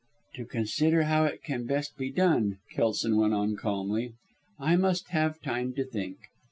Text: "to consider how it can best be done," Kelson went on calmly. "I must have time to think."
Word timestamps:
"to 0.35 0.45
consider 0.45 1.03
how 1.03 1.25
it 1.25 1.43
can 1.43 1.67
best 1.67 1.95
be 1.95 2.09
done," 2.09 2.57
Kelson 2.73 3.17
went 3.17 3.35
on 3.35 3.55
calmly. 3.55 4.13
"I 4.57 4.75
must 4.75 5.09
have 5.09 5.39
time 5.43 5.73
to 5.75 5.85
think." 5.85 6.17